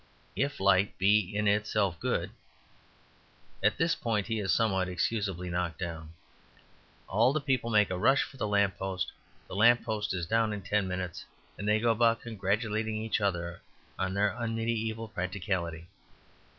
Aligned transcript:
If 0.35 0.59
Light 0.59 0.97
be 0.97 1.19
in 1.35 1.47
itself 1.47 1.99
good" 1.99 2.31
At 3.63 3.77
this 3.77 3.93
point 3.93 4.25
he 4.25 4.39
is 4.39 4.51
somewhat 4.51 4.89
excusably 4.89 5.47
knocked 5.51 5.77
down. 5.77 6.13
All 7.07 7.33
the 7.33 7.39
people 7.39 7.69
make 7.69 7.91
a 7.91 7.97
rush 7.99 8.23
for 8.23 8.37
the 8.37 8.47
lamp 8.47 8.79
post, 8.79 9.11
the 9.47 9.55
lamp 9.55 9.83
post 9.85 10.11
is 10.15 10.25
down 10.25 10.53
in 10.53 10.63
ten 10.63 10.87
minutes, 10.87 11.23
and 11.55 11.67
they 11.67 11.79
go 11.79 11.91
about 11.91 12.21
congratulating 12.23 12.95
each 12.95 13.21
other 13.21 13.61
on 13.99 14.15
their 14.15 14.31
unmediaeval 14.31 15.09
practicality. 15.13 15.85